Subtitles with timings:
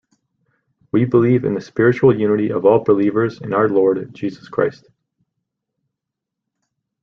[0.91, 4.87] We believe in the spiritual unity of all believers in our Lord Jesus Christ.